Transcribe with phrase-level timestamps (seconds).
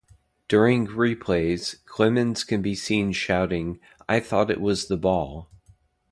[0.47, 5.51] During replays, Clemens can be seen shouting I thought it was the ball!